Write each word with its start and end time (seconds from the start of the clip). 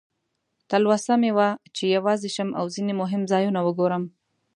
تلوسه 0.69 1.13
مې 1.21 1.31
وه 1.37 1.49
چې 1.75 1.83
یوازې 1.95 2.29
شم 2.35 2.49
او 2.59 2.65
ځینې 2.75 2.93
مهم 3.01 3.21
ځایونه 3.31 3.59
وګورم. 3.63 4.03